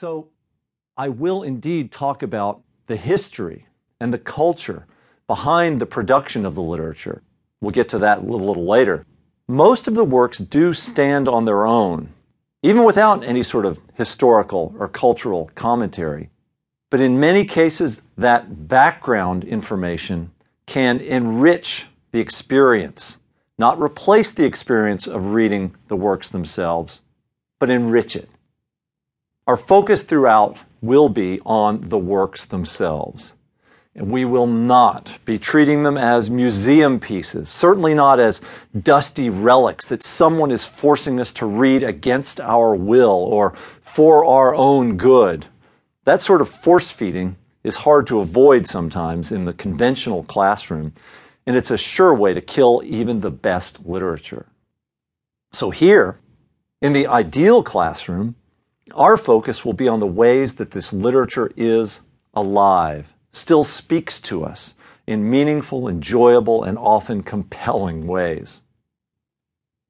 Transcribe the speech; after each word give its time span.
So, 0.00 0.28
I 0.96 1.10
will 1.10 1.42
indeed 1.42 1.92
talk 1.92 2.22
about 2.22 2.62
the 2.86 2.96
history 2.96 3.66
and 4.00 4.14
the 4.14 4.18
culture 4.18 4.86
behind 5.26 5.78
the 5.78 5.84
production 5.84 6.46
of 6.46 6.54
the 6.54 6.62
literature. 6.62 7.20
We'll 7.60 7.72
get 7.72 7.90
to 7.90 7.98
that 7.98 8.20
a 8.20 8.22
little, 8.22 8.46
little 8.46 8.64
later. 8.64 9.04
Most 9.46 9.88
of 9.88 9.94
the 9.94 10.04
works 10.04 10.38
do 10.38 10.72
stand 10.72 11.28
on 11.28 11.44
their 11.44 11.66
own, 11.66 12.14
even 12.62 12.84
without 12.84 13.22
any 13.24 13.42
sort 13.42 13.66
of 13.66 13.78
historical 13.92 14.74
or 14.78 14.88
cultural 14.88 15.50
commentary. 15.54 16.30
But 16.88 17.00
in 17.00 17.20
many 17.20 17.44
cases, 17.44 18.00
that 18.16 18.68
background 18.68 19.44
information 19.44 20.30
can 20.64 21.00
enrich 21.00 21.84
the 22.12 22.20
experience, 22.20 23.18
not 23.58 23.78
replace 23.78 24.30
the 24.30 24.46
experience 24.46 25.06
of 25.06 25.34
reading 25.34 25.76
the 25.88 25.96
works 25.96 26.30
themselves, 26.30 27.02
but 27.58 27.68
enrich 27.68 28.16
it. 28.16 28.30
Our 29.46 29.56
focus 29.56 30.02
throughout 30.02 30.58
will 30.80 31.08
be 31.08 31.40
on 31.44 31.88
the 31.88 31.98
works 31.98 32.44
themselves. 32.46 33.34
And 33.94 34.10
we 34.10 34.24
will 34.24 34.46
not 34.46 35.18
be 35.24 35.36
treating 35.36 35.82
them 35.82 35.98
as 35.98 36.30
museum 36.30 37.00
pieces, 37.00 37.48
certainly 37.48 37.92
not 37.92 38.20
as 38.20 38.40
dusty 38.82 39.28
relics 39.28 39.86
that 39.86 40.02
someone 40.02 40.52
is 40.52 40.64
forcing 40.64 41.18
us 41.18 41.32
to 41.34 41.46
read 41.46 41.82
against 41.82 42.40
our 42.40 42.74
will 42.74 43.08
or 43.08 43.52
for 43.82 44.24
our 44.24 44.54
own 44.54 44.96
good. 44.96 45.46
That 46.04 46.20
sort 46.20 46.40
of 46.40 46.48
force 46.48 46.90
feeding 46.90 47.36
is 47.64 47.76
hard 47.76 48.06
to 48.06 48.20
avoid 48.20 48.66
sometimes 48.66 49.32
in 49.32 49.44
the 49.44 49.52
conventional 49.52 50.22
classroom, 50.22 50.92
and 51.46 51.56
it's 51.56 51.70
a 51.70 51.76
sure 51.76 52.14
way 52.14 52.32
to 52.32 52.40
kill 52.40 52.82
even 52.84 53.20
the 53.20 53.30
best 53.30 53.84
literature. 53.84 54.46
So, 55.52 55.70
here, 55.70 56.18
in 56.80 56.92
the 56.92 57.08
ideal 57.08 57.62
classroom, 57.62 58.36
our 58.94 59.16
focus 59.16 59.64
will 59.64 59.72
be 59.72 59.88
on 59.88 60.00
the 60.00 60.06
ways 60.06 60.54
that 60.54 60.72
this 60.72 60.92
literature 60.92 61.50
is 61.56 62.00
alive, 62.34 63.14
still 63.30 63.64
speaks 63.64 64.20
to 64.20 64.44
us 64.44 64.74
in 65.06 65.28
meaningful, 65.28 65.88
enjoyable, 65.88 66.64
and 66.64 66.78
often 66.78 67.22
compelling 67.22 68.06
ways. 68.06 68.62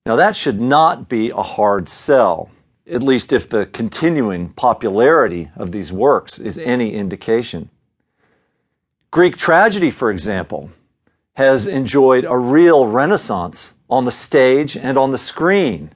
Now, 0.06 0.16
that 0.16 0.34
should 0.34 0.60
not 0.60 1.08
be 1.08 1.30
a 1.30 1.42
hard 1.42 1.88
sell, 1.88 2.50
at 2.90 3.02
least 3.02 3.32
if 3.32 3.48
the 3.48 3.66
continuing 3.66 4.50
popularity 4.50 5.50
of 5.56 5.72
these 5.72 5.92
works 5.92 6.38
is 6.38 6.58
any 6.58 6.94
indication. 6.94 7.70
Greek 9.10 9.36
tragedy, 9.36 9.90
for 9.90 10.10
example, 10.10 10.70
has 11.34 11.66
enjoyed 11.66 12.24
a 12.24 12.38
real 12.38 12.86
renaissance 12.86 13.74
on 13.88 14.04
the 14.04 14.12
stage 14.12 14.76
and 14.76 14.96
on 14.96 15.12
the 15.12 15.18
screen 15.18 15.92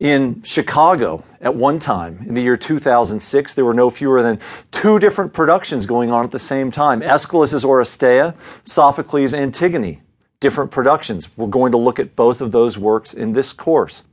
in 0.00 0.42
Chicago 0.42 1.24
at 1.40 1.54
one 1.54 1.78
time, 1.78 2.24
in 2.26 2.34
the 2.34 2.42
year 2.42 2.56
2006, 2.56 3.52
there 3.54 3.64
were 3.64 3.74
no 3.74 3.90
fewer 3.90 4.22
than 4.22 4.40
two 4.70 4.98
different 4.98 5.32
productions 5.32 5.86
going 5.86 6.10
on 6.10 6.24
at 6.24 6.30
the 6.30 6.38
same 6.38 6.70
time 6.70 7.02
Aeschylus' 7.02 7.64
Oresteia, 7.64 8.34
Sophocles' 8.64 9.34
Antigone. 9.34 10.02
Different 10.40 10.70
productions. 10.70 11.34
We're 11.36 11.46
going 11.46 11.72
to 11.72 11.78
look 11.78 11.98
at 11.98 12.16
both 12.16 12.40
of 12.40 12.52
those 12.52 12.76
works 12.76 13.14
in 13.14 13.32
this 13.32 13.52
course. 13.52 14.04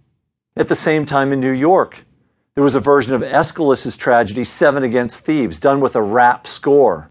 At 0.56 0.68
the 0.68 0.76
same 0.76 1.06
time 1.06 1.34
in 1.34 1.40
New 1.40 1.52
York, 1.52 2.06
there 2.54 2.64
was 2.64 2.76
a 2.76 2.80
version 2.80 3.14
of 3.14 3.23
Aeschylus' 3.23 3.98
tragedy, 3.98 4.44
Seven 4.44 4.84
Against 4.84 5.26
Thebes, 5.26 5.60
done 5.60 5.82
with 5.82 5.95
a 5.95 6.02
rap 6.02 6.45
score. 6.48 7.10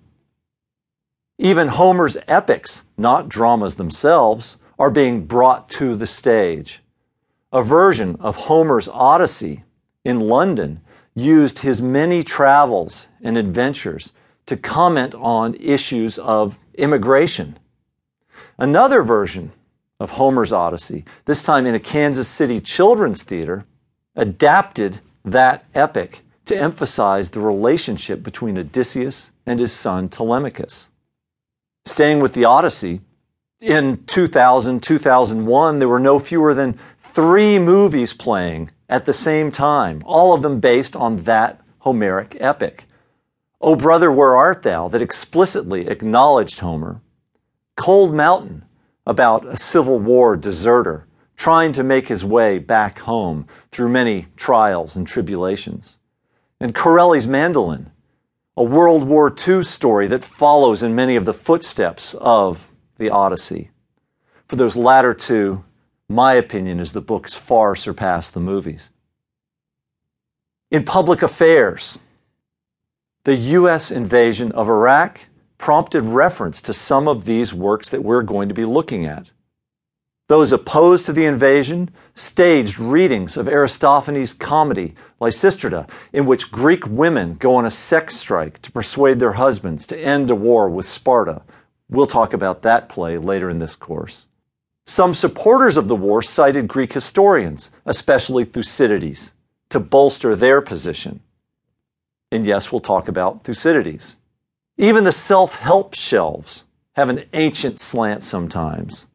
Even 1.38 1.68
Homer's 1.68 2.16
epics, 2.28 2.82
not 2.96 3.28
dramas 3.28 3.74
themselves, 3.74 4.58
are 4.78 4.90
being 4.90 5.26
brought 5.26 5.68
to 5.70 5.96
the 5.96 6.06
stage 6.06 6.82
a 7.52 7.62
version 7.62 8.16
of 8.20 8.36
Homer's 8.36 8.88
Odyssey 8.88 9.64
in 10.04 10.20
London 10.20 10.80
used 11.14 11.60
his 11.60 11.82
many 11.82 12.22
travels 12.22 13.08
and 13.22 13.36
adventures 13.36 14.12
to 14.46 14.56
comment 14.56 15.14
on 15.14 15.54
issues 15.54 16.18
of 16.18 16.58
immigration. 16.74 17.58
Another 18.58 19.02
version 19.02 19.52
of 19.98 20.10
Homer's 20.10 20.52
Odyssey, 20.52 21.04
this 21.24 21.42
time 21.42 21.66
in 21.66 21.74
a 21.74 21.80
Kansas 21.80 22.28
City 22.28 22.60
children's 22.60 23.22
theater, 23.22 23.64
adapted 24.14 25.00
that 25.24 25.64
epic 25.74 26.20
to 26.46 26.56
emphasize 26.56 27.30
the 27.30 27.40
relationship 27.40 28.22
between 28.22 28.58
Odysseus 28.58 29.32
and 29.44 29.60
his 29.60 29.72
son 29.72 30.08
Telemachus. 30.08 30.90
Staying 31.84 32.20
with 32.20 32.32
the 32.32 32.44
Odyssey, 32.44 33.00
in 33.60 34.02
2000, 34.06 34.82
2001, 34.82 35.78
there 35.78 35.88
were 35.88 36.00
no 36.00 36.18
fewer 36.18 36.54
than 36.54 36.78
three 37.12 37.58
movies 37.58 38.12
playing 38.12 38.70
at 38.88 39.04
the 39.04 39.12
same 39.12 39.50
time, 39.50 40.02
all 40.04 40.32
of 40.32 40.42
them 40.42 40.60
based 40.60 40.94
on 40.94 41.18
that 41.18 41.60
Homeric 41.80 42.36
epic. 42.40 42.84
O 43.60 43.74
Brother, 43.74 44.10
Where 44.10 44.36
Art 44.36 44.62
Thou, 44.62 44.88
that 44.88 45.02
explicitly 45.02 45.88
acknowledged 45.88 46.60
Homer. 46.60 47.00
Cold 47.76 48.14
Mountain, 48.14 48.64
about 49.06 49.46
a 49.46 49.56
Civil 49.56 49.98
War 49.98 50.36
deserter 50.36 51.06
trying 51.36 51.72
to 51.72 51.82
make 51.82 52.08
his 52.08 52.24
way 52.24 52.58
back 52.58 52.98
home 53.00 53.46
through 53.72 53.88
many 53.88 54.26
trials 54.36 54.94
and 54.94 55.06
tribulations. 55.06 55.96
And 56.60 56.74
Corelli's 56.74 57.26
Mandolin, 57.26 57.90
a 58.56 58.62
World 58.62 59.04
War 59.04 59.34
II 59.34 59.62
story 59.62 60.06
that 60.08 60.22
follows 60.22 60.82
in 60.82 60.94
many 60.94 61.16
of 61.16 61.24
the 61.24 61.32
footsteps 61.32 62.14
of 62.14 62.68
the 62.98 63.08
Odyssey. 63.08 63.70
For 64.46 64.56
those 64.56 64.76
latter 64.76 65.14
two, 65.14 65.64
my 66.10 66.34
opinion 66.34 66.80
is 66.80 66.92
the 66.92 67.00
books 67.00 67.34
far 67.34 67.76
surpass 67.76 68.30
the 68.30 68.40
movies. 68.40 68.90
In 70.68 70.84
public 70.84 71.22
affairs, 71.22 71.98
the 73.22 73.36
U.S. 73.36 73.92
invasion 73.92 74.50
of 74.52 74.68
Iraq 74.68 75.20
prompted 75.56 76.02
reference 76.02 76.60
to 76.62 76.72
some 76.72 77.06
of 77.06 77.26
these 77.26 77.54
works 77.54 77.90
that 77.90 78.02
we're 78.02 78.22
going 78.22 78.48
to 78.48 78.54
be 78.54 78.64
looking 78.64 79.06
at. 79.06 79.30
Those 80.26 80.50
opposed 80.50 81.06
to 81.06 81.12
the 81.12 81.26
invasion 81.26 81.90
staged 82.14 82.80
readings 82.80 83.36
of 83.36 83.46
Aristophanes' 83.46 84.32
comedy 84.32 84.94
Lysistrata, 85.20 85.88
in 86.12 86.26
which 86.26 86.50
Greek 86.50 86.86
women 86.86 87.34
go 87.34 87.54
on 87.54 87.66
a 87.66 87.70
sex 87.70 88.16
strike 88.16 88.60
to 88.62 88.72
persuade 88.72 89.20
their 89.20 89.34
husbands 89.34 89.86
to 89.86 89.98
end 89.98 90.30
a 90.30 90.34
war 90.34 90.68
with 90.68 90.86
Sparta. 90.86 91.42
We'll 91.88 92.06
talk 92.06 92.32
about 92.32 92.62
that 92.62 92.88
play 92.88 93.16
later 93.16 93.48
in 93.48 93.60
this 93.60 93.76
course. 93.76 94.26
Some 94.86 95.14
supporters 95.14 95.76
of 95.76 95.88
the 95.88 95.96
war 95.96 96.22
cited 96.22 96.68
Greek 96.68 96.92
historians, 96.92 97.70
especially 97.86 98.44
Thucydides, 98.44 99.34
to 99.68 99.80
bolster 99.80 100.34
their 100.34 100.60
position. 100.60 101.20
And 102.32 102.44
yes, 102.44 102.70
we'll 102.70 102.80
talk 102.80 103.08
about 103.08 103.44
Thucydides. 103.44 104.16
Even 104.78 105.04
the 105.04 105.12
self 105.12 105.54
help 105.56 105.94
shelves 105.94 106.64
have 106.92 107.08
an 107.08 107.24
ancient 107.32 107.78
slant 107.78 108.22
sometimes. 108.24 109.06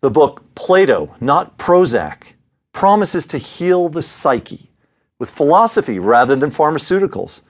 The 0.00 0.10
book 0.10 0.42
Plato, 0.54 1.14
not 1.20 1.58
Prozac, 1.58 2.34
promises 2.72 3.26
to 3.26 3.38
heal 3.38 3.88
the 3.88 4.02
psyche 4.02 4.70
with 5.18 5.30
philosophy 5.30 5.98
rather 5.98 6.36
than 6.36 6.50
pharmaceuticals. 6.50 7.42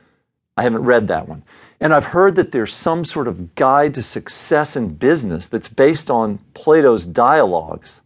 I 0.56 0.62
haven't 0.62 0.84
read 0.84 1.08
that 1.08 1.28
one. 1.28 1.42
And 1.84 1.92
I've 1.92 2.06
heard 2.06 2.36
that 2.36 2.50
there's 2.50 2.72
some 2.72 3.04
sort 3.04 3.28
of 3.28 3.54
guide 3.56 3.92
to 3.92 4.02
success 4.02 4.74
in 4.74 4.94
business 4.94 5.48
that's 5.48 5.68
based 5.68 6.10
on 6.10 6.38
Plato's 6.54 7.04
dialogues. 7.04 8.00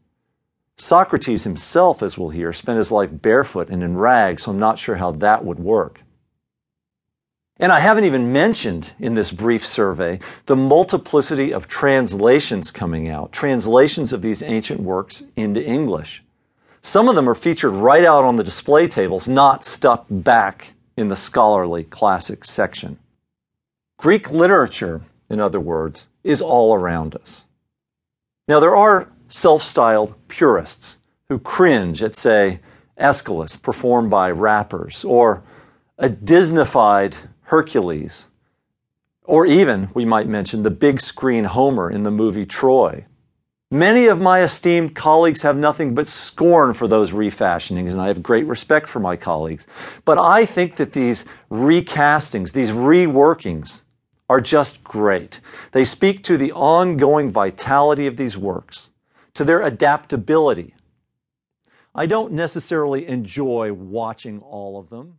Socrates 0.76 1.44
himself, 1.44 2.02
as 2.02 2.18
we'll 2.18 2.30
hear, 2.30 2.52
spent 2.52 2.78
his 2.78 2.90
life 2.90 3.10
barefoot 3.12 3.68
and 3.68 3.84
in 3.84 3.96
rags, 3.96 4.42
so 4.42 4.50
I'm 4.50 4.58
not 4.58 4.80
sure 4.80 4.96
how 4.96 5.12
that 5.12 5.44
would 5.44 5.60
work. 5.60 6.00
And 7.60 7.70
I 7.70 7.78
haven't 7.78 8.02
even 8.02 8.32
mentioned 8.32 8.94
in 8.98 9.14
this 9.14 9.30
brief 9.30 9.64
survey 9.64 10.18
the 10.46 10.56
multiplicity 10.56 11.52
of 11.54 11.68
translations 11.68 12.72
coming 12.72 13.08
out, 13.08 13.30
translations 13.30 14.12
of 14.12 14.22
these 14.22 14.42
ancient 14.42 14.80
works 14.80 15.22
into 15.36 15.64
English. 15.64 16.24
Some 16.82 17.08
of 17.08 17.14
them 17.14 17.28
are 17.28 17.34
featured 17.36 17.74
right 17.74 18.04
out 18.04 18.24
on 18.24 18.34
the 18.34 18.44
display 18.44 18.88
tables, 18.88 19.28
not 19.28 19.64
stuck 19.64 20.04
back 20.10 20.72
in 20.96 21.06
the 21.06 21.16
scholarly 21.16 21.84
classics 21.84 22.50
section. 22.50 22.98
Greek 23.98 24.30
literature, 24.30 25.02
in 25.28 25.40
other 25.40 25.58
words, 25.58 26.06
is 26.22 26.40
all 26.40 26.72
around 26.72 27.16
us. 27.16 27.46
Now, 28.46 28.60
there 28.60 28.76
are 28.76 29.08
self 29.26 29.62
styled 29.62 30.14
purists 30.28 30.98
who 31.28 31.38
cringe 31.38 32.02
at, 32.02 32.14
say, 32.14 32.60
Aeschylus 32.96 33.56
performed 33.56 34.08
by 34.08 34.30
rappers, 34.30 35.04
or 35.04 35.42
a 35.98 36.08
Disneyfied 36.08 37.14
Hercules, 37.42 38.28
or 39.24 39.44
even, 39.44 39.88
we 39.94 40.04
might 40.04 40.28
mention, 40.28 40.62
the 40.62 40.70
big 40.70 41.00
screen 41.00 41.44
Homer 41.44 41.90
in 41.90 42.04
the 42.04 42.10
movie 42.10 42.46
Troy. 42.46 43.04
Many 43.70 44.06
of 44.06 44.20
my 44.20 44.42
esteemed 44.42 44.94
colleagues 44.94 45.42
have 45.42 45.56
nothing 45.56 45.94
but 45.94 46.08
scorn 46.08 46.72
for 46.72 46.88
those 46.88 47.10
refashionings, 47.10 47.90
and 47.90 48.00
I 48.00 48.06
have 48.06 48.22
great 48.22 48.46
respect 48.46 48.88
for 48.88 49.00
my 49.00 49.16
colleagues. 49.16 49.66
But 50.04 50.18
I 50.18 50.46
think 50.46 50.76
that 50.76 50.92
these 50.92 51.26
recastings, 51.50 52.52
these 52.52 52.70
reworkings, 52.70 53.82
are 54.28 54.40
just 54.40 54.84
great. 54.84 55.40
They 55.72 55.84
speak 55.84 56.22
to 56.24 56.36
the 56.36 56.52
ongoing 56.52 57.30
vitality 57.30 58.06
of 58.06 58.16
these 58.16 58.36
works, 58.36 58.90
to 59.34 59.44
their 59.44 59.62
adaptability. 59.62 60.74
I 61.94 62.06
don't 62.06 62.32
necessarily 62.32 63.08
enjoy 63.08 63.72
watching 63.72 64.40
all 64.40 64.78
of 64.78 64.90
them 64.90 65.18